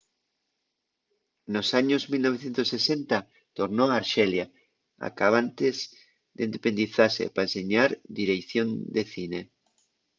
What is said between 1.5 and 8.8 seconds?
nos años 1960 tornó a arxelia acabantes d'independizase pa enseñar direición